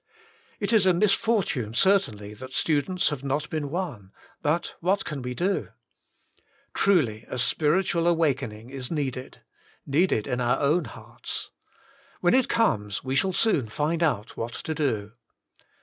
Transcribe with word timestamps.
^It 0.59 0.73
is 0.73 0.87
a 0.87 0.95
misfortune 0.95 1.75
certainly 1.75 2.33
that 2.33 2.53
students 2.53 3.09
have 3.09 3.23
not 3.23 3.47
been 3.51 3.69
won, 3.69 4.11
but— 4.41 4.73
^what 4.83 5.03
can 5.05 5.21
we 5.21 5.35
do?' 5.35 5.69
Truly 6.73 7.23
a 7.29 7.37
spiritual 7.37 8.07
awakening 8.07 8.71
is 8.71 8.89
needed; 8.89 9.41
needed 9.85 10.25
in 10.25 10.41
our 10.41 10.59
own 10.59 10.85
hearts. 10.85 11.51
When 12.19 12.33
it 12.33 12.49
comes 12.49 13.03
we 13.03 13.13
shall 13.15 13.31
soon 13.33 13.69
find 13.69 14.01
out 14.01 14.35
what 14.35 14.53
to 14.53 14.73
do. 14.73 15.11